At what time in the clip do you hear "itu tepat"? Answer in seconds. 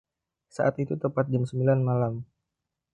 0.83-1.25